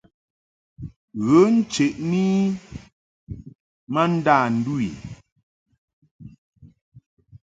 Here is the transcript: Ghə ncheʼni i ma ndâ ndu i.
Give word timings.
Ghə 1.25 1.41
ncheʼni 1.57 2.23
i 2.39 2.55
ma 3.93 4.01
ndâ 4.13 4.35
ndu 4.55 4.73
i. 4.89 4.89